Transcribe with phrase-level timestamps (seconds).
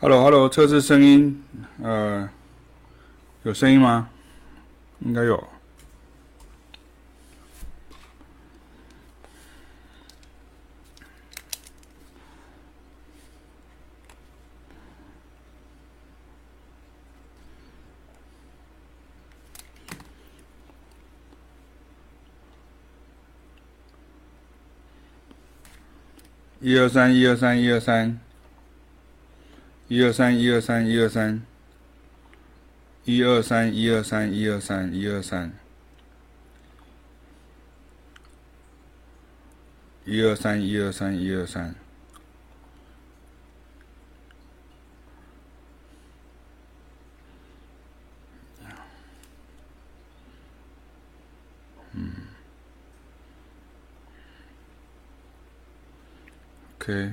[0.00, 1.42] Hello，Hello，测试声音，
[1.82, 2.28] 呃，
[3.44, 4.10] 有声音吗？
[4.98, 5.42] 应该有。
[26.60, 28.18] 一二三，一二三，一二三。
[29.86, 31.42] 一二三一二三一二三，
[33.04, 35.52] 一二三一二三一二三一二三，
[40.06, 41.74] 一二三一二三一二三，
[51.92, 52.10] 嗯
[56.80, 57.12] ，OK。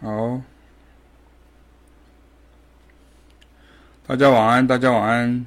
[0.00, 0.42] 好，
[4.12, 5.46] 大家晚安，大家晚安。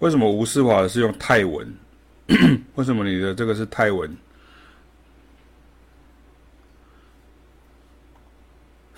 [0.00, 1.74] 为什么吴世华是用泰文？
[2.76, 4.14] 为什么你的这个是泰文？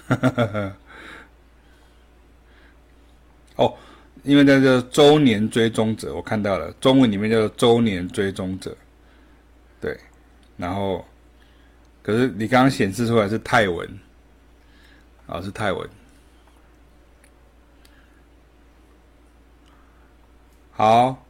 [3.55, 3.73] 哦。
[4.25, 8.77] 因为那个周年追踪者，我看到了中文里面叫做周年追踪者，
[9.81, 9.97] 对，
[10.57, 11.05] 然后
[12.03, 13.89] 可是你刚刚显示出来是泰文，
[15.27, 15.89] 啊，是泰文。
[20.73, 21.25] 好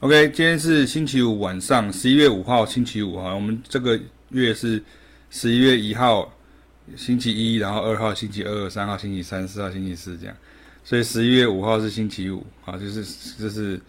[0.00, 3.98] ，OK，今天是星期五晚上，十一月五号星期五哈，我们这个
[4.30, 4.82] 月是
[5.30, 6.32] 十一月一号。
[6.96, 10.36] 星期一，然后二号星期二，三号星期三，四号星期四这样，
[10.84, 13.04] 所以十一月五号是星期五啊，就是
[13.36, 13.80] 就是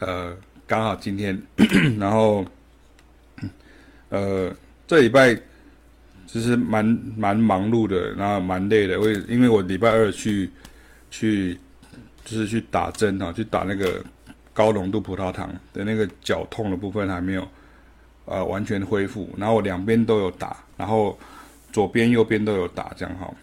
[0.00, 0.36] 呃
[0.66, 1.40] 刚好今天，
[1.98, 2.44] 然后
[4.08, 4.52] 呃
[4.86, 5.34] 这礼拜
[6.26, 6.84] 其实蛮
[7.16, 10.50] 蛮忙碌的，然后蛮累的，为因为我礼拜二去
[11.10, 11.58] 去
[12.24, 14.04] 就是去打针啊，去打那个
[14.52, 17.46] 高浓度葡萄糖的那个脚痛的部分还没有
[18.24, 21.18] 呃完全恢复，然后我两边都有打，然后。
[21.72, 23.34] 左边、右边都有打，这样哈。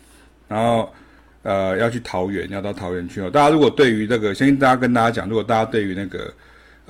[0.47, 0.94] 然后，
[1.41, 3.28] 呃，要去桃园，要到桃园去哦。
[3.28, 6.31] 大家如果对于这个，先大家跟大家讲，如果大家对于那个，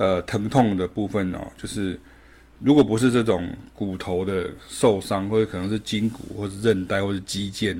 [0.00, 2.00] 呃，疼痛的部分哦，就是
[2.58, 7.76] 如果不是这种骨头的受伤，或者可能是筋骨，或者韧带，或者肌腱、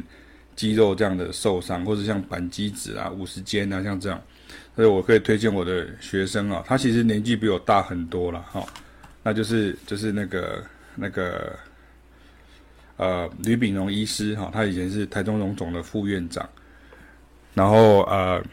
[0.55, 4.21] 肌肉这样的受伤，或者像扳机指啊、五十肩啊，像这样，
[4.77, 8.63] 所以我可以推荐我的学生啊，他其实年纪比我大很多了哈。
[9.23, 10.63] 那就是就是那个
[10.95, 11.59] 那个。
[13.03, 16.47] 呃，吕炳荣医师哈，他以前是台中荣总的副院长，
[17.55, 18.45] 然后呃，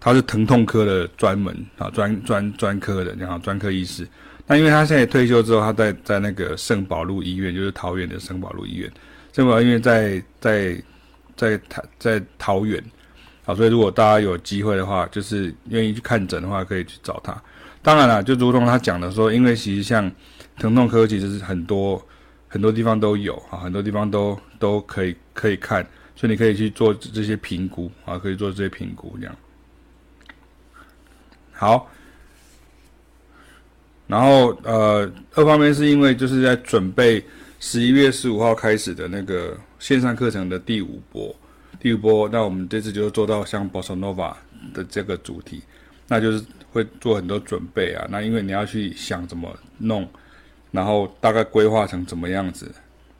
[0.00, 4.06] 他是疼痛科的专门啊，专专专科的，然后专科医师。
[4.46, 8.90] 那因为他现在退休之后，他在在那个圣保禄医院，就是桃园的圣保禄医院，
[9.32, 10.82] 圣保禄医院在在
[11.36, 12.82] 在桃在桃园，
[13.44, 17.36] 啊，所以如果大家有机会的话，就是愿意去看诊的话，可以去找他。
[17.82, 20.10] 当然了，就如同他讲的说，因为其实像
[20.58, 22.02] 疼痛科，其实是很多。
[22.50, 25.86] 很多地方都有啊，很多地方都都可以可以看，
[26.16, 29.36] 所以你可以去做这些评估啊，可以做这些评估这样。
[31.58, 31.90] 好，
[34.06, 37.22] 然后呃，二方面是因为就是在准备
[37.58, 41.34] 十一月十五号开始的那个线上课程的第五波，
[41.80, 44.32] 第五波，那我们这次就做到像 boss nova
[44.72, 45.60] 的这个主题，
[46.06, 50.08] 那就是会做很多准备啊，那因为你要去想怎么弄。
[50.70, 52.70] 然后大概规划成怎么样子，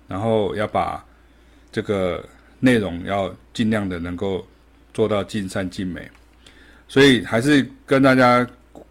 [0.06, 1.02] 然后要把
[1.73, 2.23] 这个
[2.61, 4.46] 内容要尽量的能够
[4.93, 6.11] 做到尽善尽美，
[6.88, 8.44] 所以还是跟大家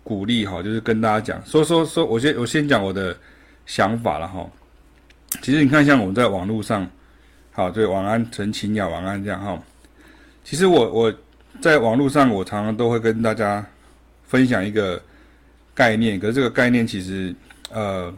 [0.04, 3.18] 鼓励哈，就是跟大家讲说说说，我先我先讲我的
[3.66, 4.50] 想法了哈。
[5.42, 6.90] 其实你看，像我们在网络上，
[7.52, 9.62] 好，对，晚安陈晴雅，晚安这样哈。
[10.44, 11.14] 其实我我
[11.60, 13.66] 在网络上，我常常都会跟大家
[14.28, 15.02] 分享一个
[15.74, 17.36] 概念，可是这个概念其实
[17.72, 18.14] 呃。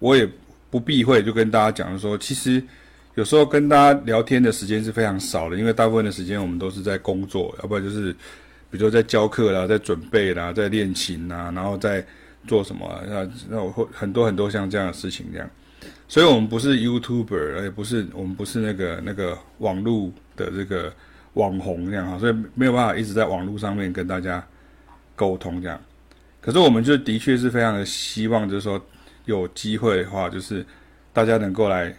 [0.00, 0.24] 我也
[0.70, 2.62] 不避讳，就跟大家讲说，其实
[3.16, 8.14] 有时候跟大家聊天的时间是非常少的，因为大部分的时间我们都是在工作，要不然就是
[8.70, 12.04] 比如说在教课啦，在准备啦，在练琴啦，然后在
[12.46, 15.50] 做什么啊，那那我会很多很多像这样的事情这样，
[16.06, 20.92] 所以我们不是 YouTuber，也不是我们不是那个那个网络的这个
[21.34, 24.44] 网红这样哈，所以没有办法一直在网络上面跟大家
[25.14, 25.80] 沟通这样，
[26.40, 28.80] 可是我们就的确是非常的希望，就是说。
[29.24, 30.64] 有机会的话，就是
[31.12, 31.94] 大家能够来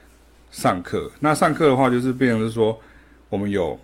[0.50, 1.12] 上课。
[1.20, 2.76] 那上课的话，就是变成是说，
[3.30, 3.80] 我们有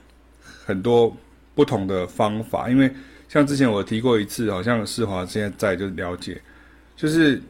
[0.66, 1.16] 很多
[1.56, 2.70] 不同的方法。
[2.70, 2.92] 因为
[3.28, 6.40] 像之前我提过一次，好像世华现在在就了解，
[6.96, 7.42] 就是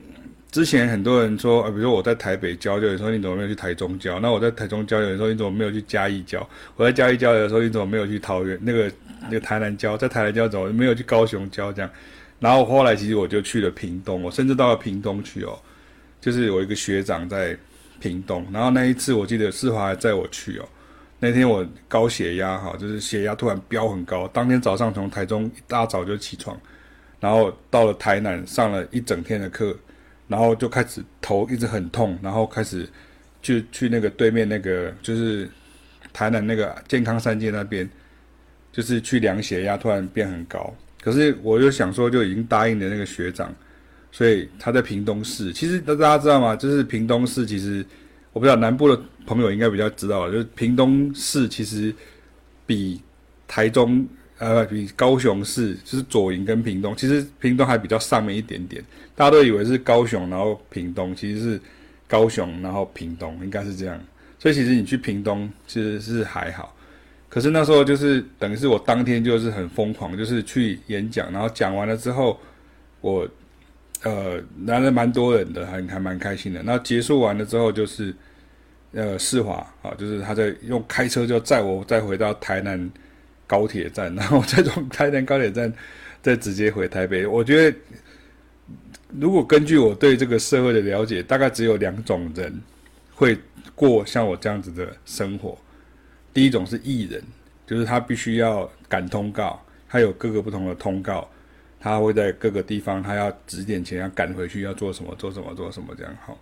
[0.52, 4.19] 之前很多人说，呃，比如说我在台北教，就有人说你怎么没有去台中教？
[4.22, 6.48] 那我在台中教，有人说你怎么没有去嘉义教？
[6.78, 8.92] 我在嘉义教，有人说你怎么没有去桃园那个
[9.24, 9.98] 那个台南教？
[9.98, 11.74] 在台南教怎么没有去高雄教？
[11.74, 11.92] 这样。
[12.40, 15.58] 然后后来其实我就去了屏东，我甚至到了屏东去哦，
[16.22, 17.58] 就是我一个学长在
[18.00, 20.68] 屏东，然后那一次我记得世华还载我去哦，
[21.20, 26.60] 那天我高血压哈，就是血压突然飙很高，当天早上从台中一大早就起床，
[27.20, 29.76] 然后到了台南上了一整天的课，
[30.28, 32.88] 然后就开始头一直很痛，然后开始
[33.42, 35.50] 就去那个对面那个就是
[36.12, 37.90] 台南那个健康三街那边，
[38.72, 40.76] 就是去量血压，突然变很高。
[41.02, 43.54] 可是我就想说，就已经答应了那个学长，
[44.12, 45.54] 所以他在屏东市。
[45.54, 46.56] 其实大家知道吗？
[46.56, 47.86] 就是屏东市，其实
[48.34, 51.94] 我不知道南部的朋友应该比较知道，就是屏东市其实
[52.66, 53.01] 比
[53.48, 54.07] 台中
[54.38, 58.83] 呃比高雄市，就是左营跟屏东，其实屏东还比较上面一点点。
[59.16, 61.62] 大家都以为是高雄，然后屏东，其实是
[62.07, 64.00] 高雄，然后屏东，应该是这样。
[64.38, 66.75] 所以其实你去屏东其实是还好。
[67.30, 72.39] 可是那时候就是等于是我当天就是很疯狂，就是去演讲，然后讲完了之后，
[73.01, 73.27] 我
[74.04, 76.62] 呃来了蛮多人的，还还蛮开心的。
[76.63, 78.13] 那结束完了之后，就是
[78.96, 82.90] 呃世华啊，就是他在用开车就载我再回到台南
[83.46, 85.72] 高铁站， 然后再从台南高铁站
[86.24, 87.28] 再直接回台北。
[87.28, 87.78] 我觉得
[89.20, 92.60] 如果根据我对这个社会的了解，大概只有两种人
[93.14, 93.38] 会
[93.76, 95.58] 过像我这样子的生活。
[96.34, 97.24] 第一种是艺人，
[97.66, 101.30] 就是他必须要赶通告，他有各个不同的通告，
[101.80, 106.14] 他会在各个地方，他要几点前要赶回去，要做什么，做什么，做什么这样。
[106.26, 106.38] 好，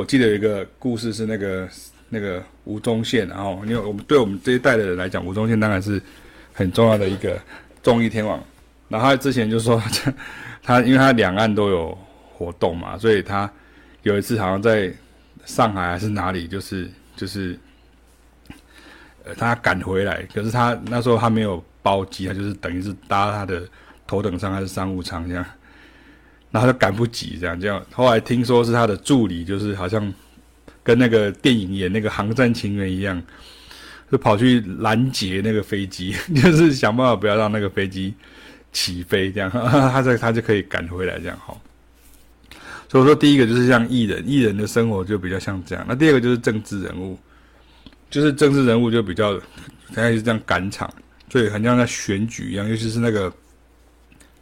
[0.00, 1.68] 我记得有一个故事是那个
[2.08, 6.00] 那个吴宗宪，然后因为我们对我们这一代的人来讲，吴宗宪当然是
[6.54, 7.38] 很重要的一个
[7.82, 8.42] 综艺天王。
[8.88, 10.14] 然后他之前就说 他，
[10.62, 11.98] 他因为他两岸都有
[12.32, 13.50] 活动嘛，所以他
[14.02, 14.90] 有一次好像在
[15.44, 17.58] 上海还是哪里，就是就是。
[19.22, 23.68] 呃，他赶回来，可是他那时候他没有包机，他就是等于是搭他的
[24.06, 25.44] 头等舱还是商务舱这样，
[26.50, 27.84] 然后就赶不及这样这样。
[27.92, 30.12] 后来听说是他的助理，就是好像
[30.82, 33.22] 跟那个电影演那个《航站情缘》一样，
[34.10, 38.14] 就跑去拦截那个飞机， 就是想办法不要让那个飞机
[38.72, 41.56] 起飞这样，他才他就可以赶回来这样哈。
[42.88, 45.84] 所以说，第一个就是像艺人，艺人的生活就比较像这样。
[45.88, 47.18] 那第二个就是政治人物。
[48.10, 49.34] 就是政治人物就比较，
[49.94, 50.92] 现在是这样赶场，
[51.30, 53.32] 所以很像在选举一样，尤其是那个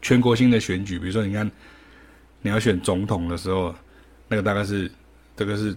[0.01, 1.51] 全国性的选举，比如说你看
[2.49, 3.75] 你要选总统的时候，
[4.27, 4.91] 那个大概是
[5.37, 5.77] 这个是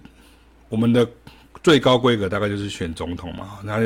[0.69, 1.05] 我们的
[1.61, 3.85] 最高规格，大概就是选总统嘛，然后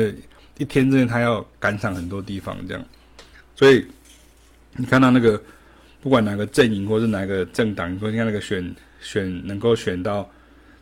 [0.58, 2.84] 一天之内他要赶场很多地方这样，
[3.54, 3.84] 所以
[4.76, 5.42] 你看到那个
[6.00, 10.30] 不管哪个阵营或是哪个政党，你说你看那个选选能够选到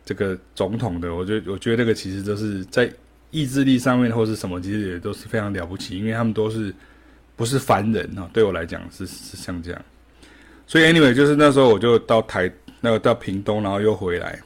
[0.05, 2.91] 这个总统的，我觉我觉得这个其实都是在。
[3.31, 6.73] 意志力上面或是什么，其实也都是非常了不起，因为他们都是
[7.35, 8.29] 不是凡人啊。
[8.31, 9.85] 对我来讲是是像这样，
[10.67, 14.39] 所以 anyway 就是那时候我就到台那个到屏东，然后又回来。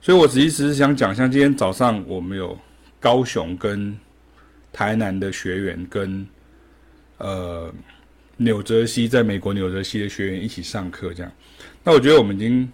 [0.00, 2.58] 所以我其实是想讲，像今天早上我们有
[2.98, 3.96] 高雄跟
[4.72, 6.26] 台南的学员跟
[7.18, 7.72] 呃
[8.36, 11.32] 纽泽西在美国纽泽西的学员一起上课这样。
[11.84, 12.70] 那我觉得我们已经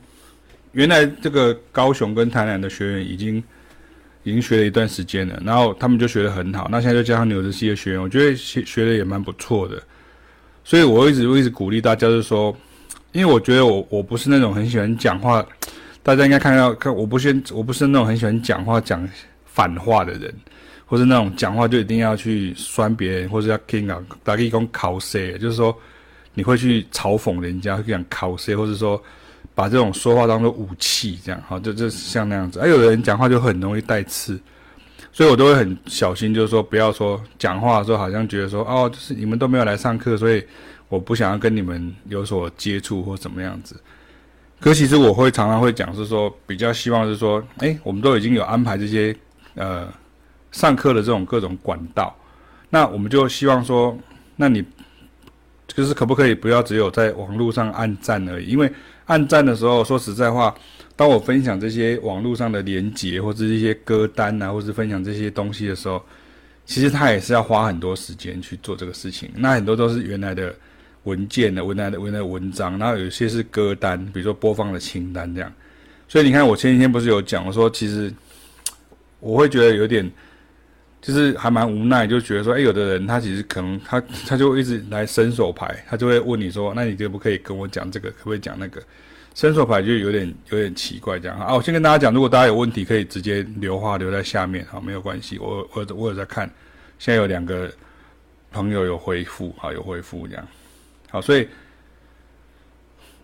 [0.73, 3.43] 原来这个高雄跟台南的学员已经。
[4.23, 6.67] 已经学了一段时间了，然后他们就学得很好。
[6.69, 9.81] 那现在就加上纽泽西的学员，我觉得学学的也蛮不错的。
[10.65, 12.53] 所以我一直我一直鼓励大家，就是说，
[13.17, 15.45] 因为我觉得我我不是那种很喜欢讲话，
[16.03, 19.09] 大家应该看到看，我不是我不是那种很喜欢讲话讲
[19.47, 20.35] 反话的人，
[20.85, 25.77] 或是那种讲话就一定要去酸别人，或者要 king 啊，打一种考 C，就是说
[26.35, 29.03] 你会去嘲讽人家，会讲考 C，或者说。
[29.55, 32.61] 把这种说话当做武器，这样好，就就像那样子。
[32.61, 34.39] 而有的人讲话就很容易带刺，
[35.11, 40.45] 所以我都会很小心，就是说不要说讲话的时候好像觉得说哦，就是你们都没有来上课，所以
[40.89, 43.81] 我不想要跟你们有所接触或怎么样子。
[44.61, 49.15] 可其实我会常常会讲，是说比较希望是说，诶，我们都已经有安排这些
[49.55, 49.87] 呃
[50.53, 52.17] 上课的这种各种管道，
[52.71, 53.97] 那我们就希望说，
[54.37, 54.65] 那你
[55.67, 58.73] 就是可不可以不要只有在网络上按赞而已，因为。
[59.07, 60.53] 按赞的时候，说实在话，
[60.97, 66.05] 当我分享这些网络上的连结，或者一些歌单啊，或是分享这些东西的时候，
[66.65, 69.31] 其实他也是要花很多时间去做这个事情。
[69.37, 70.53] 那很多都是原来的
[71.07, 75.53] 文件的、文来的、文来文章，然后有些是歌单，比如说播放的清单这样。
[76.07, 78.13] 所以你看，我前几天不是有讲，我说其实
[79.19, 80.09] 我会觉得有点，
[81.01, 88.81] 就是还蛮无奈，就觉得说，哎，有的人他其实可能他他就一直来伸手牌，他就会问你说，那你可不可以跟我讲这个，可不可以讲那个？
[89.35, 91.55] 伸手牌就有点有点奇怪这样啊。
[91.55, 96.51] 我先跟大家讲，如果大家有问题，可以直接留话留在下面，好，没有关系，我我我有在看，
[96.99, 97.71] 现在有两个
[98.51, 100.49] 朋友有回复，啊，有回复这样，
[101.21, 101.47] 所以。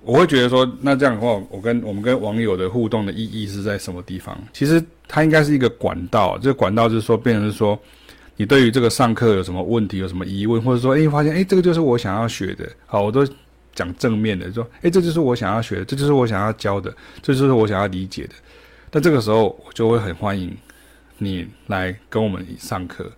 [0.05, 4.37] 我会觉得说，那这样的话，我跟我们跟网友的互动的意义是在什么地方？
[4.53, 7.79] 其实它应该是一个管道，这个管道就是说，变成是说，
[8.35, 13.25] 你对于这个上课有什么问题，有什么疑问，或者说，哎，发现，哎，这个就是我想要学的，好，我都
[13.77, 18.35] 讲正面的，说，哎，这就是我想要学的，这就是我想要教的，这就是我想要理解的。
[18.91, 20.53] 那这个时候，我就会很欢迎
[21.19, 23.09] 你来跟我们上课。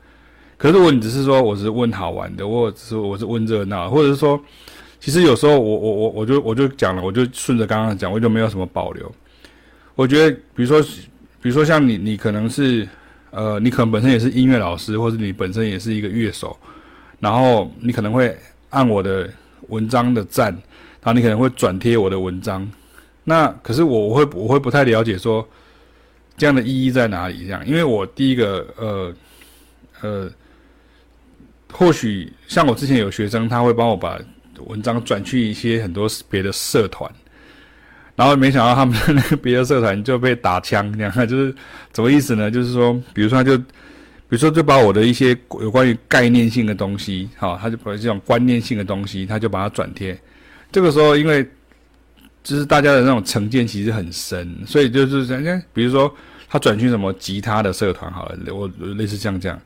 [0.56, 4.40] 可是如果你只是说我是问好玩的，或者是我是问热闹，或者是说。
[5.00, 9.14] 其实有时候我我我我就我就讲了，我就顺着刚刚讲，我就没有什么保留。
[9.94, 10.80] 我觉得，比如说，
[11.42, 12.88] 比如说像你，你可能是，
[13.30, 16.56] 呃，你可能本身也是音乐老师，或者你本身也是一个乐手，
[17.20, 18.34] 然后你可能会
[18.70, 19.28] 按我的
[19.68, 20.50] 文章的赞，
[21.02, 22.66] 然后你可能会转贴我的文章。
[23.24, 25.46] 那可是我我会我会不太了解说
[26.38, 27.44] 这样的意义在哪里？
[27.44, 29.14] 这样，因为我第一个，呃
[30.00, 30.30] 呃，
[31.74, 34.18] 或许像我之前有学生，他会帮我把。
[34.68, 37.10] 文章转去一些很多别的社团，
[38.14, 41.54] 然后没想到他们的那个别的社团就被打枪，这样就是
[41.92, 42.48] 什么意思呢？
[42.48, 43.64] 就是说，比如说他就，比
[44.28, 50.16] 如说就把我的一些有关于概念性的东西，好，他就把这种观念性的东西，他就把它转贴。
[50.70, 51.44] 这个时候，因为
[52.44, 56.14] 就是大家的那种成见其实很深，所以就是人家比如说
[56.48, 59.60] 他转去什么吉他的社团，好了，我类似像这样。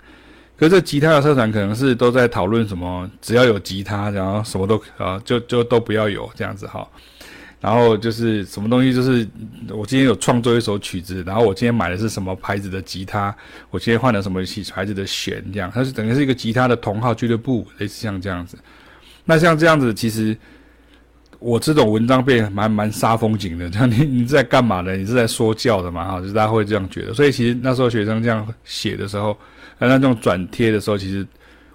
[0.59, 6.85] 可是这吉他的社团可能是都在讨论什么，只要有吉他，然后什么都啊，就就都不要有这样子哈。
[7.61, 9.27] 然后就是什么东西，就是
[9.71, 13.35] 我今天有创作一首曲子，然后我今天买的是什么牌子的吉他，
[13.71, 14.41] 我今天换了什么
[14.73, 18.59] 牌子的弦，这样它是等于是一个吉他的同号俱乐部，类似像这样子。
[19.25, 20.37] 那像这样子，其实
[21.39, 24.97] 我这种文章变蛮蛮煞风景的，这样你 你在干嘛呢？
[24.97, 26.05] 你是在说教的嘛？
[26.05, 27.15] 哈，就是大家会这样觉得。
[27.15, 29.39] 所以其实那时候学生这样写的时候。
[29.79, 31.27] 那那种转贴的时候，其实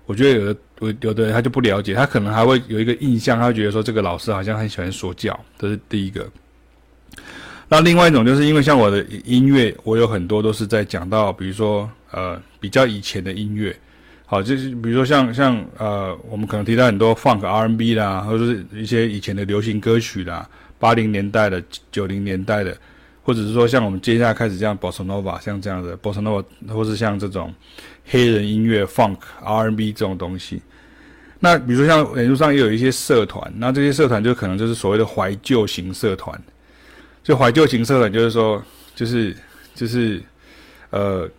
[0.06, 6.28] 我觉得有的有有的人他就不了解，他可能还会有一个印象，他会觉得说这个老师好像很喜欢说教，这是第一个。
[7.70, 13.76] 那另外一种就是因为像我的音乐，我有很多都是在讲到，比如说呃比较以前的音乐，
[14.26, 22.78] 好，就是比如说像像呃我们可能提到很多 funk R&B 啦，或者是一些以前的流行歌曲啦，八零年代的、九零年代的，
[23.24, 27.54] 或者是说像我们接下来开始这样 Bossa Nova，像这样的 Bossa Nova，或是像这种。
[28.06, 30.62] 黑人音乐、Funk、R&B 这种东西，
[31.40, 36.40] 那比如说像网络上也有一些社团，那这些社团就可能就是所谓的怀旧型社团。
[37.24, 38.62] 就怀旧型社团就是说，
[38.94, 39.34] 就是
[39.74, 40.22] 就是，
[40.90, 41.30] 呃，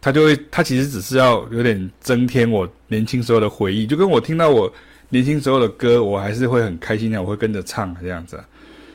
[0.00, 4.72] 他就会他其实只是要有点增添我年轻时候的回忆，就跟我听到我
[5.08, 8.42] 年轻时候的歌，我还是会很开心的，我会跟着唱这样子。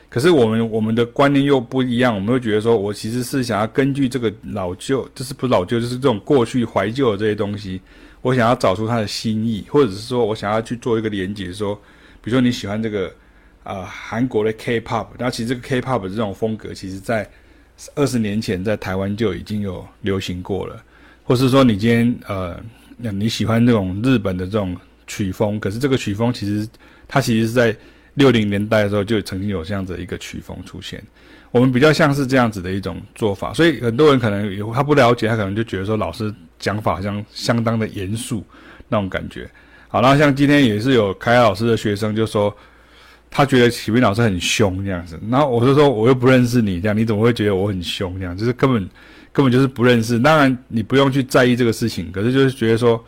[0.09, 7.81] 可是我们我们的观念又不一样，我们会觉得说，我其实是想要根据这个老旧，就是不是老旧，就是这种过去怀旧的这些东西，
[8.21, 11.75] 我想要找出它的新意，或者是说我想要去做一个连接，说，
[12.21, 13.07] 比如说你喜欢这个
[13.63, 17.29] 啊、呃、韩国的 K-pop，那其实这个 K-pop 这种风格，其实在
[17.93, 20.81] 二十年前在台湾就已经有流行过了，
[21.25, 22.57] 或是说你今天呃
[23.11, 24.73] 你喜欢这种日本的这种
[25.05, 26.65] 曲风，可是这个曲风其实
[27.09, 27.75] 它其实是在。
[28.17, 31.01] 六零年代的时候就曾经有这样子一个曲风出现，
[31.51, 38.43] 我们比较像是这样子的一种做法，所以很多人可能有他不了解，他可能就觉得说老师讲法好像相当的严肃
[38.89, 39.49] 那种感觉。
[39.87, 42.53] 好，然后像今天也是有凯老师的学生就说，
[43.29, 48.35] 他觉得启斌老师很凶这样子，然后我就说我又不认识你，这样你怎么会觉得我很凶这样？
[48.35, 48.89] 就是根本
[49.31, 50.19] 根本就是不认识。
[50.19, 53.01] 当然你不用去在意这个事情，可是就是觉得说，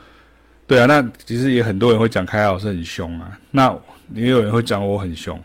[0.70, 3.78] 对啊，那其实也很多人会讲凯老师很凶啊，那。
[4.16, 5.40] 也有人会讲我很凶，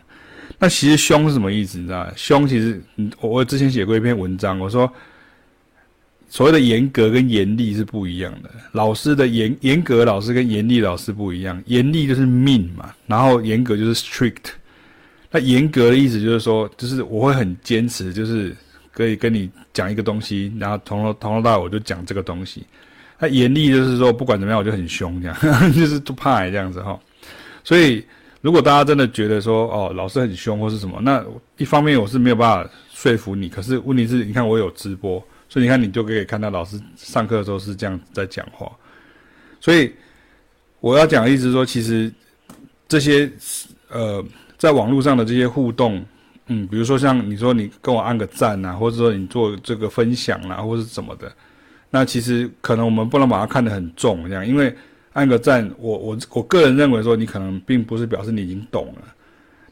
[0.57, 1.77] 那其实凶是什么意思？
[1.77, 2.11] 你知道吗？
[2.15, 2.81] 凶其实，
[3.21, 4.91] 我之前写过一篇文章，我说
[6.27, 8.49] 所谓的严格跟严厉是不一样的。
[8.71, 14.53] 老师的严严格老师跟严厉老师不一样，严厉就是 mean 嘛，然后严格就是 strict。
[15.29, 18.51] 那严格的意思就是说，就是我会很坚持，就是
[18.91, 22.65] 可以跟你讲一个东西，然后从头从头到尾我就讲这个东西。
[23.19, 25.35] 他严厉就是说，不管怎么样我就很凶这样，
[25.73, 26.99] 就是不怕这样子哈。
[27.63, 28.05] 所以。
[28.41, 31.25] 如果大家真的觉得说哦，老师很凶或是什么，那
[31.57, 33.49] 一方面我是没有办法说服你。
[33.49, 35.19] 可是问题是，你看我有直播，
[35.49, 38.71] 所以你看你就可以看到老师上课的时候是这样在讲话。
[39.59, 39.91] 所以
[40.79, 42.13] 我要讲的意思是说，其实
[42.87, 43.27] 这些
[43.89, 44.23] 呃，
[44.59, 46.05] 在网络上的这些互动，
[46.45, 51.33] 嗯，比如说像你说你跟我按个赞啊，或者说你做这个分享啊，或者什么的，
[51.89, 54.75] 那其实可能我们不能把它看得很重，这样，因为
[55.13, 59.01] 按个赞，我我我个人认为说你可能并不是表示你已经懂了。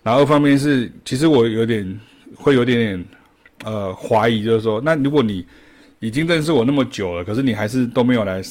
[0.03, 1.99] 然后二方面是，其实我有点
[2.35, 3.05] 会有点点
[3.65, 5.45] 呃怀疑，就是说，那如果你
[5.99, 8.41] 已经认识我那么久了，可是你还是都没有来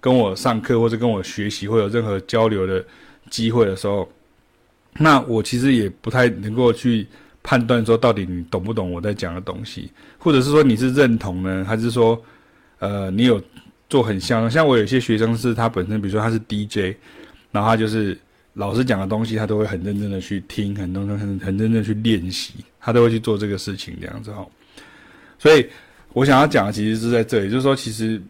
[0.00, 2.84] 跟我上课或者跟我学习，或有任何交流的
[3.28, 4.08] 机会的时候，
[4.94, 7.06] 那我其实也不太能够去
[7.42, 12.20] 判断说到底你懂不懂我在讲的东西，或者是说你是认同呢，还是说
[12.80, 13.40] 呃你有
[13.88, 14.50] 做很像？
[14.50, 16.96] 像我有些学生是他本身，比如说他是 DJ，
[17.52, 18.18] 然后他就是
[18.54, 24.44] 老师讲的东西，他都会很认真的去听，很认真很很认真的去练习，他都会去做这个事情这样子哈。
[25.38, 25.64] 所以
[26.12, 28.20] 我想要讲的其实是在这里，就是说其实。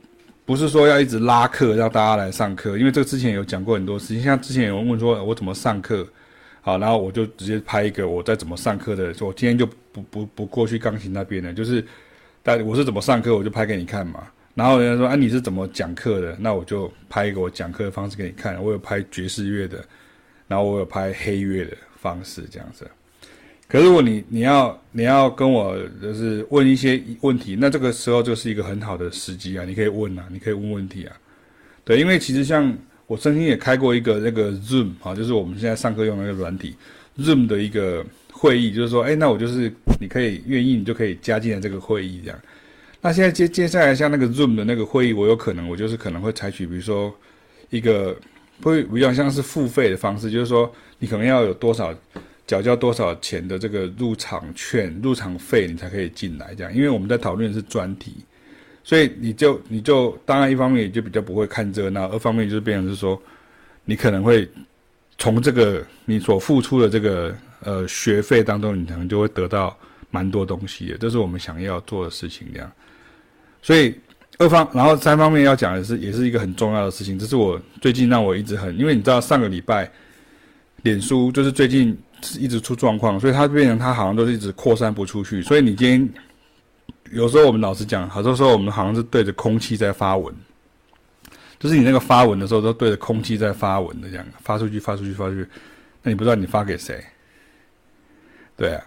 [0.47, 4.21] 不是说要一直拉课让大家来上课，因为这个之前有讲过很多事情。
[4.21, 6.05] 像之前有人问说，我怎么上课？
[6.61, 11.85] 好，然后我就直接拍一个我在怎么上课的，说我今天就不不不过去钢琴那边了，就是，
[12.43, 14.25] 但我是怎么上课，我就拍给你看嘛。
[14.55, 16.37] 然后人家说，啊，你是怎么讲课的？
[16.41, 18.63] 那我就拍一个我讲课的方式给你看。
[18.63, 19.83] 我有拍爵士乐的，
[20.49, 22.89] 然后我有拍黑乐的方式，这样子。
[23.69, 31.17] 可是如果你你要你要跟我就是问一些问题，那这个时候就是一个很好的时机啊，你可以问啊，你可以问问题啊，
[31.85, 36.75] 对，因为其实像我曾经也开过一个那个 Zoom 啊，就是我们现在上课用那个软体
[37.19, 42.41] Zoom 的一个会议，就是说，哎，那我就是你可以愿意，你就可以加进来这个会议这样。
[43.01, 47.15] 那现在接接下来像那个 Zoom 的那个会议，我有可能我就是可能会采取，比如说
[47.71, 48.17] 一个
[48.63, 51.95] 会比较像是付费的方式，就是说你可能要有多少。
[52.47, 56.53] 缴交多少钱的这个入场券、入场费，你才可以进来？
[56.53, 58.17] 这样，因为我们在讨论是专题，
[58.83, 63.23] 所以你就你就当然一方面也就比较不会看热闹，二方面就是变成是说，
[63.85, 64.49] 你可能会
[65.17, 67.33] 从这个你所付出的这个
[67.63, 69.79] 呃学费当中，你可能就会得到
[70.11, 72.49] 蛮多东西的，这是我们想要做的事情。
[72.53, 72.73] 这样，
[73.63, 73.95] 所以
[74.39, 79.91] 二方，然后三方面要讲的是，也是一个很重要的事情，这是我最近让我一直很，因为你知道上个礼拜，
[80.83, 81.89] 脸书就是最近
[82.23, 82.39] 是。
[82.39, 85.41] 一直出状况，所以它变成它好像都是一直扩散不出去。
[85.41, 86.07] 所以你今天
[87.13, 90.35] 有时候我们老实讲，好多时候我们好像是对着空气在发文，
[91.59, 95.49] 就是你那个发文的时候都对着空气在发文的这样，发出去，发出去，发出去。
[96.03, 97.03] 那你不知道你发给谁？
[98.55, 98.85] 对啊。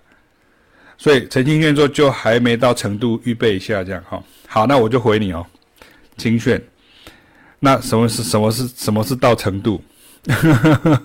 [0.97, 4.23] 所以陈清炫说就还没到程度，预备一下这样哈。
[4.47, 5.45] 好，那我就回你哦，
[6.17, 6.61] 清炫。
[7.59, 9.81] 那什么是什么是什么是到程度？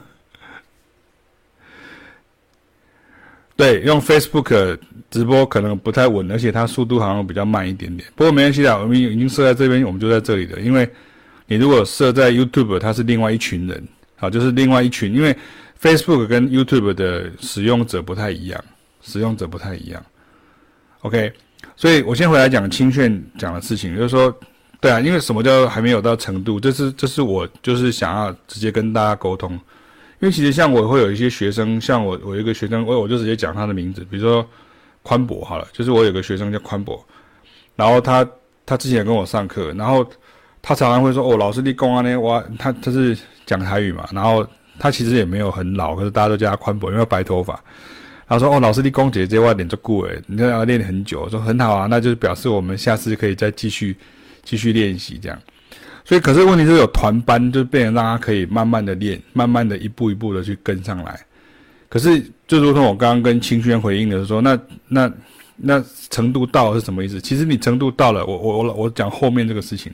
[3.57, 4.79] 对，用 Facebook
[5.11, 8.09] 直播可能不太稳，而且它速度好像比较慢一点点。
[8.14, 10.61] 不过没关系的，我们已经设在这边，我们就在这里的。
[10.61, 10.88] 因为
[11.46, 13.83] 你如果设在 YouTube，它是另外一群人，
[14.14, 15.12] 好，就是另外一群。
[15.12, 15.37] 因为
[15.81, 18.64] Facebook 跟 YouTube 的使用者不太一样，
[19.00, 20.04] 使用者不太一样。
[21.02, 21.32] OK，
[21.76, 24.37] 所以我先回来讲清炫讲的事情，就是说，
[24.80, 26.58] 对啊，因为什么叫还没有到程度？
[26.58, 29.52] 这是这是我就是想要直接跟大家沟通。
[30.20, 34.44] 因为其实像我会有一些学生，像我我一个学生，我我就直接讲他的名字，比如说
[35.02, 37.00] 宽博好了，就是我有个学生叫宽博，
[37.76, 38.28] 然后他
[38.66, 40.04] 他之前跟我上课，然后
[40.61, 44.44] 他常常会说哦，老师你讲啊呢，哇，他他是讲台语嘛，然后
[44.80, 47.62] 他其实也没有很老，可是大家都叫他宽博，因为白头发。
[48.28, 53.96] 他说哦，老师你讲姐姐话练足久诶，你看要练很久，说很好啊，那就是表示我们下次可以再继续
[54.44, 55.38] 继续练习这样。
[56.04, 61.20] 所以，可是问题是有团班，就变成让他可以慢慢的练，慢慢的一步一步的去跟上来。
[61.88, 65.12] 可是，就如同我刚刚跟清轩回应的说，那那
[65.56, 67.20] 那程度到了是什么意思？
[67.20, 69.92] 其实你程度到了，我我我我讲后面这个事情。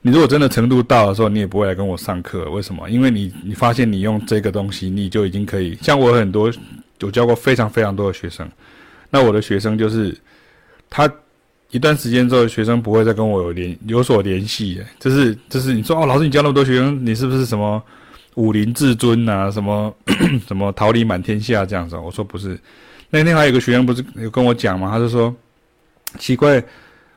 [0.00, 2.88] 你如果真的程度到的时候，你也不会来跟我上课，为什么？
[2.88, 5.78] 因为你你发现你用这个东西，你就已经可以。
[5.82, 6.50] 像我很多，
[7.04, 8.48] 我教过非常非常多的学生，
[9.10, 10.16] 那我的学生就是
[10.90, 11.12] 他。
[11.74, 14.78] 一段时间之后，学生不会再跟我有联有所联系。
[15.00, 17.82] 就是就是你说哦，老师你教那么多学生，你是不是什么
[18.34, 19.50] 武林至尊啊？
[19.50, 19.90] 什么
[20.46, 21.96] 什么桃李满天下这样子？
[21.96, 22.60] 我说不是。
[23.08, 24.90] 那天还有个学生不是有跟我讲吗？
[24.90, 25.34] 他就说
[26.18, 26.62] 奇怪，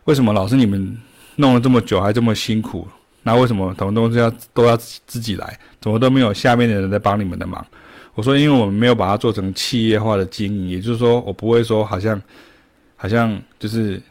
[0.06, 0.98] 为什么老师你们
[1.36, 2.88] 弄了这么久还这么辛苦？
[3.24, 5.60] 那为什么什么东西要都要自己来？
[5.82, 7.68] 怎么都没有下面的人在帮你们的忙？
[8.16, 12.20] 我说因为我们没有把它做成企业化的经营，也就是说我不会说好像
[12.96, 14.02] 好像就是。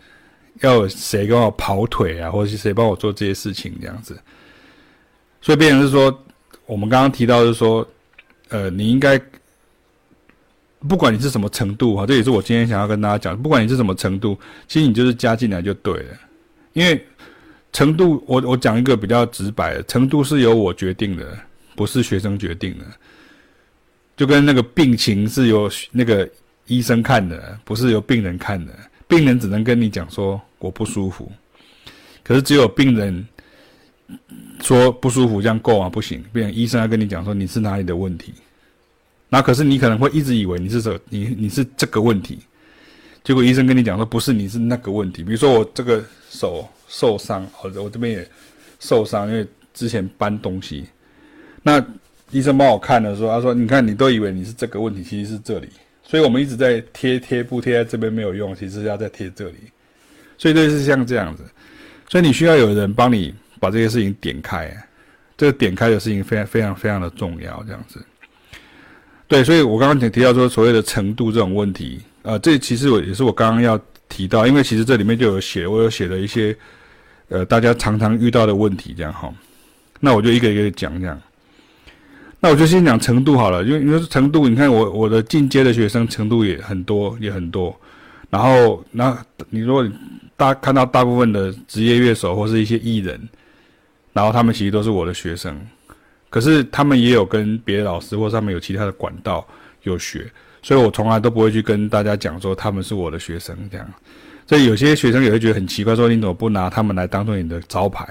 [0.61, 4.17] 要谁跟我跑腿啊，或者是谁帮我做这些事情这样子，
[5.43, 6.17] 所以变成是说，
[6.65, 7.87] 我们刚刚提到是说，
[8.51, 9.21] 呃，你应该
[10.89, 14.39] 不管你是什么程度哈，这也是我今天想要跟大家讲，不管你是什么程度，
[14.69, 16.17] 其实你就是加进来就对了，
[16.73, 17.05] 因为
[17.73, 21.37] 程度，我我讲一个比较直白的，程度是由我决定的，
[21.75, 22.85] 不是学生决定的，
[24.17, 26.29] 就跟那个病情是由那个
[26.67, 28.73] 医生看的，不是由病人看的。
[29.07, 31.31] 病人只能跟你讲说我不舒服，
[32.23, 33.27] 可是只有病人
[34.61, 35.91] 说不舒服，这样够吗？
[35.91, 38.33] 不行，病人医生要跟你讲说你是哪里的问题。
[39.29, 42.39] 那可是你可能会一直以为你是这，你你是这个问题，
[43.25, 45.23] 结果医生跟你讲说不是，你是那个问题。
[45.23, 48.29] 比如说我这个手受伤，或者我这边也
[48.81, 50.87] 受伤，因为之前搬东西。
[51.63, 51.85] 那
[52.31, 55.69] 医生帮我看的时候，他说：“你看，你都以为你是这个问题，其实是这里。”
[56.03, 59.57] 所以我们一直在贴贴布贴在这边没有用，其实要再贴这里。
[60.37, 61.43] 所以就是像这样子，
[62.09, 64.77] 所以你需要有人帮你把这些事情点开，
[65.37, 68.05] 这个点开的事情非常非常非常的重要，这样子。
[69.27, 76.55] 对，所以我刚刚提到说所谓的程度这种问题，呃，这其实我也是我刚刚要提到，因为其实这里面就有写，我有写了一些
[77.29, 79.33] 呃大家常常遇到的问题，这样哈。
[80.01, 81.19] 那我就一个一个讲这样。
[82.45, 87.75] 那我就先讲程度好了，因为因为程度，你看我我的进阶的学生程度也很多，也很多。
[88.29, 89.17] 然后那
[89.49, 89.83] 你如果
[90.37, 93.19] 大看到大部分的职业乐手或是一些艺人，
[94.13, 95.59] 然后他们其实都是我的学生，
[96.29, 99.43] 可是他们也有跟别的老师或上面有其他的管道
[99.85, 100.31] 有学，
[100.61, 103.91] 所以我从来都不会去跟大家讲说他们是我的学生这样。
[104.47, 108.07] 所以有些学生也会觉得很奇怪，说你怎么不拿他们来当做你的招牌？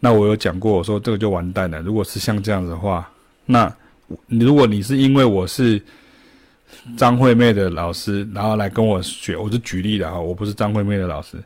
[0.00, 1.80] 那我有讲过，我说这个就完蛋了。
[1.80, 3.08] 如果是像这样子的话。
[3.50, 3.74] 那，
[4.26, 5.80] 如果你是因为我是
[6.98, 11.38] 张惠妹的老师，然后来跟我学，我是举例的哈，我不是张惠妹的老师。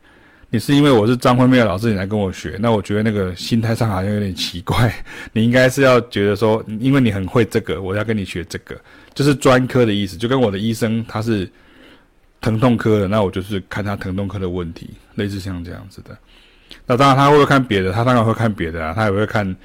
[0.51, 4.93] 你是因为我是张惠妹的老师，你来跟我学，那我觉得那个心态上好像有点奇怪。
[5.33, 8.77] 你应该是要觉得说，因为你很会这个，我要跟你学这个，
[9.15, 10.17] 就是专科的意思。
[10.17, 11.49] 就跟我的医生他是
[12.41, 16.19] 疼痛科的，那我就是看他疼痛科的问题，类似像这样子的。
[16.85, 19.57] 那当然他会看别的，他当然会看别的啊，他也会看。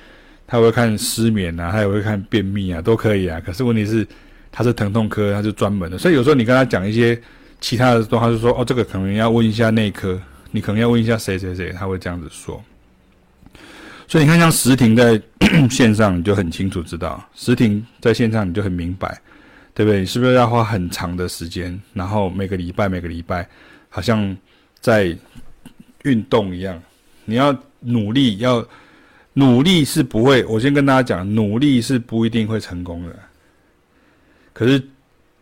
[0.47, 3.39] 他会看失眠啊，他也会看便秘啊，都可以啊。
[3.45, 4.07] 可是问题是，
[4.49, 7.21] 他是疼痛科，他是专门的，所以有时候你跟他讲一些
[7.59, 10.17] 其他的东西，他就说哦，这个可能要问一下内科，
[10.51, 12.63] 你可能要问一下谁谁谁，他会这样子说。
[14.07, 15.21] 所以你看，像时婷在
[15.69, 19.19] 线上，你就很清楚知道；时婷在线上，你就很明白，
[19.73, 19.99] 对不对？
[19.99, 23.45] 你是不是要花很长的时间，然后每个礼拜每个礼拜，
[23.89, 24.35] 好像
[24.79, 25.13] 在
[26.03, 26.81] 运动一样，
[27.25, 28.65] 你要努力要。
[29.37, 33.15] 努力是不会，我先跟大家讲，努力是不一定会成功的。
[34.51, 34.83] 可是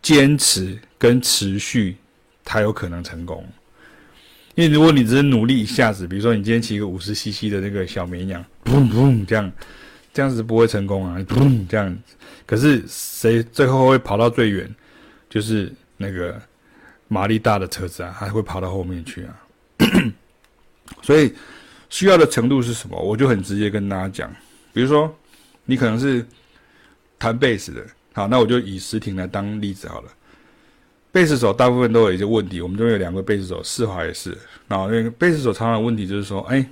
[0.02, 1.96] 坚持跟持续，
[2.44, 3.42] 才有可能成功。
[4.54, 9.50] 因为如果你只是努力一下子，比如说你今天骑一个五十 CC 的那个小绵羊，砰砰这样，
[10.12, 11.96] 这样子不会成功啊，砰这样。
[12.44, 14.68] 可是谁最后会跑到最远？
[15.30, 16.38] 就是那个
[17.08, 20.12] 马力大的车子啊，还会跑到后面去啊。
[21.00, 21.32] 所以。
[21.88, 23.00] 需要的程度是什么？
[23.00, 24.34] 我就很直接跟大家讲，
[24.72, 25.14] 比如说，
[25.64, 26.26] 你可能是
[27.18, 30.10] 弹贝斯的，好，那我就以时婷来当例子好了。
[31.12, 34.36] 贝斯手大部分都有一些问题，我们这边有两个贝斯手，世华也是。
[34.68, 36.62] 然后那个贝斯手常常问题就是说，哎，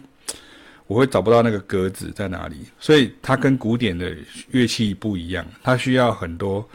[0.87, 4.14] 我会找不到那个格子在哪里，所以它跟古典的
[4.50, 6.68] 乐器不一样，它需要很多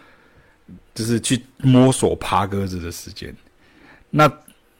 [0.95, 3.35] 就是去摸索爬格子的时间。
[4.09, 4.27] 那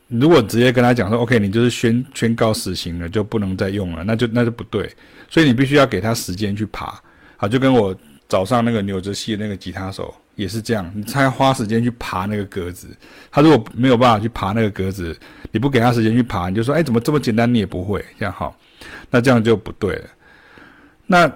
[0.10, 4.91] 如果直接跟他讲说，OK，你就是宣宣告死刑了，就不能再用了，那就那就不对。
[5.30, 7.00] 所以你必须要给他时间去爬，
[7.38, 7.95] 好，就跟我
[8.28, 12.88] 早上那个纽泽西的那个吉他手也是这样，你才花时间去爬那个格子。
[13.32, 15.15] 他如果没有办法去爬那个格子，
[15.52, 18.58] 你不给他时间去爬，你就说，哎，怎么这么简单你也不会，这样好，
[19.12, 20.10] 那这样就不对了。
[21.06, 21.32] 那。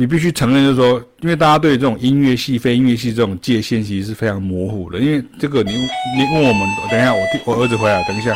[0.00, 4.98] 你必须承认，就是说，因为大家对这种音乐系、非音乐系这种界限其实是非常模糊的。
[4.98, 8.34] 因为这个你，你问我们，等一下，我弟我儿子回来，等一下。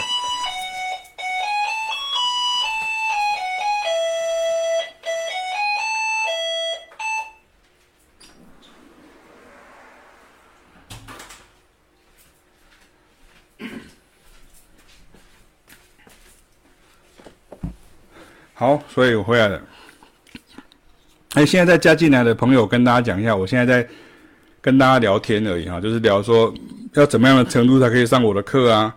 [18.53, 19.63] 好，所以我回来了。
[21.35, 23.89] 哎，现在在加进来的朋友，跟大家讲一下，我现在在
[24.61, 26.55] 跟大家聊天而已哈，就是聊说
[26.93, 28.95] 要怎么样的程度才可以上我的课啊，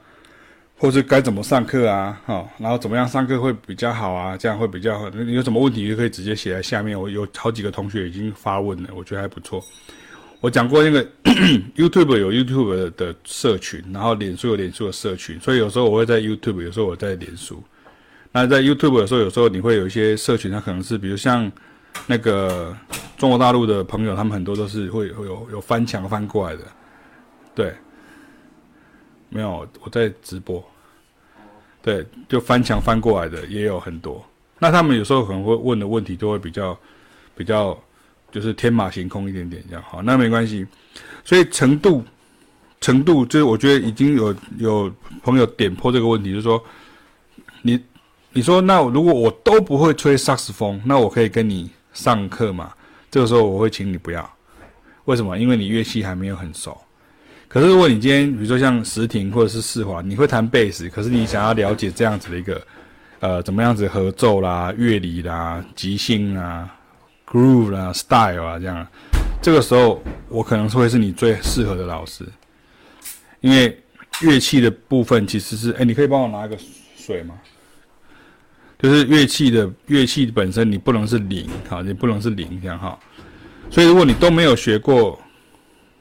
[0.77, 5.09] 或是该怎么上课啊，哈，然后怎么样上课会比较好啊，这样会比较好。
[5.09, 9.59] 你有什么问题就可以直接写在下面，我有好几个同学已经发问了，我觉得还不错。
[10.39, 11.03] 我讲过那个
[11.75, 17.63] YouTube 有 YouTube 的，的社群，然后脸书有脸书的社群，所以有时候我会在 YouTube，有时候我在脸书。
[18.31, 21.51] 那在 YouTube 的时候，有时候你会有一些社群，它可能是比如像。
[22.05, 22.75] 那个
[23.17, 26.63] 中国大陆的朋友，他们很多都是会会有有翻墙翻过来的，
[27.53, 27.73] 对，
[29.29, 30.63] 没有我在直播，
[31.81, 34.23] 对，就翻墙翻过来的也有很多。
[34.59, 36.77] 那他们有时候可能会问的问题，都会比较
[37.35, 37.77] 比较
[38.31, 40.65] 就是天马行空一点点这样，好，那没关系。
[41.23, 42.03] 所以程度
[42.79, 46.63] 程度，就是我觉得已经有有朋友点破这个问题，就是说，
[47.61, 47.83] 你
[48.31, 52.71] 你说那如果我都不会吹萨克斯风，那我可以跟你上课嘛？
[53.09, 54.29] 这个时候我会请你不要，
[55.05, 55.35] 为什么？
[55.37, 56.79] 因为你乐器还没有很熟。
[57.47, 62.61] 可是如果你今天比如说像石庭或者是世华，你会弹贝斯，可是你想要了解这样子的一个
[63.19, 66.69] 呃怎么样子合奏啦、乐理啦、即兴啦、
[67.25, 68.85] groove 啦、style 啊这样，
[69.41, 72.23] 这个时候我可能会是你最适合的老师，
[73.41, 73.81] 因为
[74.21, 76.57] 乐器的部分其实是，哎，你可以帮我拿一个
[76.95, 77.33] 水吗？
[78.79, 82.99] 就是乐器的乐器本身你不能是零，好，你不能是零这样哈，
[83.69, 85.19] 所以如果你都没有学过。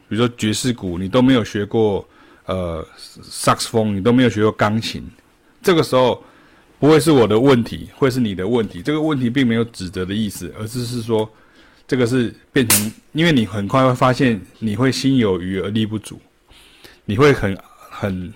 [0.08, 2.08] 比如说爵士鼓，你都没有学过，
[2.44, 2.86] 呃，
[3.24, 5.02] 萨克斯风，你都没有学过钢琴，
[5.60, 6.22] 这个时候
[6.78, 8.80] 不会是我的问题，会是你的问题。
[8.80, 11.28] 这个问题并没有指责的意思，而是是说，
[11.88, 16.20] 这个是变成，因为你很快会发现你会心有余而力不足，
[17.04, 17.58] 你会很
[17.90, 18.32] 很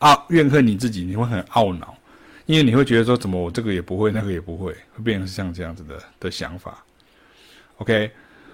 [0.00, 1.96] 懊怨恨你自己，你会很懊恼，
[2.48, 6.84] 因为你会觉得说，怎么我这个也不会，那个也不会，会变成像这样子的的想法。
[7.76, 8.10] OK。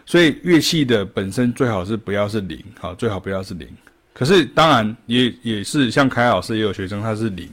[0.06, 3.66] 所以乐器的本身最好是不要是零，好，最好不要是零。
[4.12, 7.48] 可是当然也也是像凯老师也有学生他是零，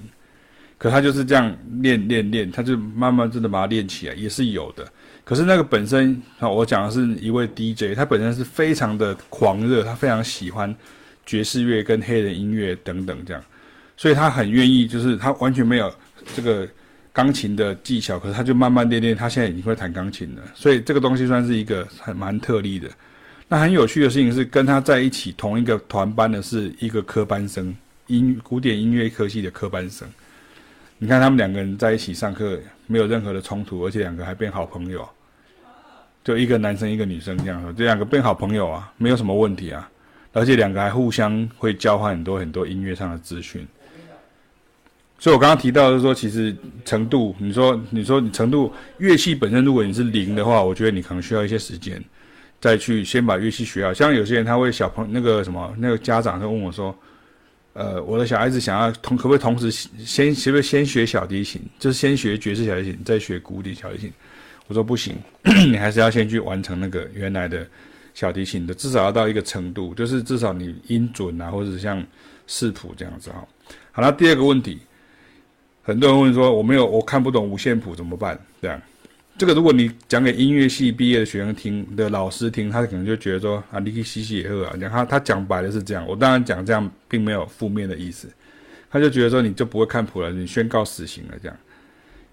[0.78, 4.86] 可他就是这样练练练，他就慢慢真的把它练起来，也是有的。
[5.24, 10.76] 可是那个本身，好，我讲的是一位 DJ，他本身是非常的狂热，他非常喜欢
[11.26, 13.42] 爵士乐跟黑人音乐等等这样，
[13.96, 15.90] 所以他很愿意，就是他完全没有
[16.36, 16.68] 这个。
[17.14, 20.42] 钢琴的技巧，可是他就慢慢练练，他现在已经会弹钢琴了。
[20.56, 22.90] 所以这个东西算是一个很蛮特例的。
[23.50, 27.76] 那很有趣的事情是，跟他在一起同一个团班的是一个科班生，
[28.08, 30.08] 音古典音乐科系的科班生。
[31.00, 32.58] 你看他们两个人在一起上课，
[32.88, 35.06] 没有任何的冲突，而且两个还变好朋友。
[36.24, 39.92] 就一个男生一个女生这样说，这两个变好朋友啊，没有什么问题啊。
[40.32, 43.68] 而且两个还互相会交换很多很多音乐上的资讯。
[45.22, 46.54] 所以，我刚刚提到的是说，其实
[46.84, 52.04] 程度，你说，你说你程度乐器本身，如果你是零的话，我觉得你可能需要一些时间，
[52.60, 53.94] 再去先把乐器学好。
[53.94, 56.98] 像有些人他会小朋那个什么，那个家长就问我说，
[57.74, 64.12] 呃，我的小孩子想要同可不可以同时先，是不是先学小提琴，就是先学爵士小提琴，再学古典小提琴？
[64.66, 65.16] 我说不行，
[65.70, 67.64] 你还是要先去完成那个原来的
[68.16, 72.04] 小提琴的，至少要到一个程度，就是至少你音准啊，或者像
[72.48, 73.48] 视谱这样子哈。
[73.92, 74.80] 好，那第二个问题。
[75.92, 78.82] 很多人问说：“我没有，我看不懂五线谱怎么办？”这样，
[79.38, 88.30] 这个如果你讲给音乐系毕业的学生听的老师听，他可能就觉得说：“啊，你可以洗洗也喝啊。”讲他他讲白的是这样，我当然讲这样并没有负面的意思，
[88.90, 91.58] 他就觉得说你就不会看谱了，你宣告死刑了这样。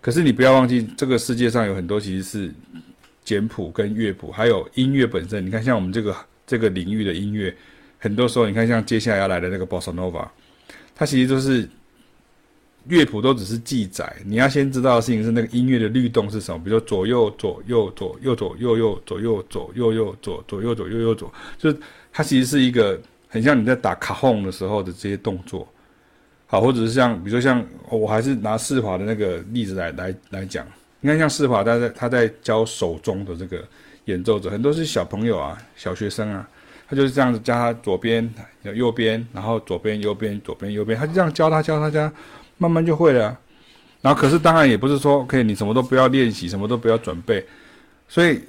[0.00, 2.54] 可是你不要忘记，这个世界上有很多其实是
[3.24, 5.44] 简谱跟乐谱，还有音乐本身。
[5.44, 6.16] 你看，像我们这个
[6.46, 7.52] 这个领域的音乐，
[7.98, 10.28] 很多时候你看像接下来要来的那个 Bossa Nova，
[10.94, 11.68] 它其实都是。
[12.88, 21.76] 乐谱都只是记载，你要先知道的事情是那个音乐的律动是什么，比如说左右左右左右左右右左右左右右左左右左右右左，就是
[22.12, 22.98] 它其实是一个
[23.28, 25.68] 很像你在打卡轰的时候的这些动作，
[26.46, 30.66] 好，或者是像比如说像我还是拿世华的那个例子来来来讲，
[31.00, 33.62] 你看像世华他在他在教手中的这个
[34.06, 36.48] 演奏者，很多是小朋友啊，小学生啊，
[36.88, 42.10] 他就是这样子教他左边右边，然后左边右边左边右边，他就这样教他教他教。
[42.58, 43.38] 慢慢就会了，
[44.02, 47.44] 然后可是当然也不是说，OK，你什么都不要练习，什么都不要准备，
[48.08, 48.42] 所以